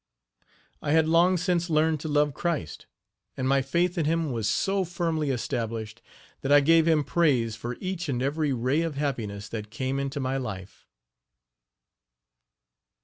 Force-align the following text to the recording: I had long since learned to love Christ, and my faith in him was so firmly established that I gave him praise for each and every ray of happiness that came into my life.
I 0.81 0.93
had 0.93 1.07
long 1.07 1.37
since 1.37 1.69
learned 1.69 1.99
to 1.99 2.07
love 2.07 2.33
Christ, 2.33 2.87
and 3.37 3.47
my 3.47 3.61
faith 3.61 3.99
in 3.99 4.05
him 4.05 4.31
was 4.31 4.49
so 4.49 4.83
firmly 4.83 5.29
established 5.29 6.01
that 6.41 6.51
I 6.51 6.59
gave 6.59 6.87
him 6.87 7.03
praise 7.03 7.55
for 7.55 7.77
each 7.79 8.09
and 8.09 8.19
every 8.19 8.51
ray 8.51 8.81
of 8.81 8.95
happiness 8.95 9.47
that 9.49 9.69
came 9.69 9.99
into 9.99 10.19
my 10.19 10.37
life. 10.37 10.87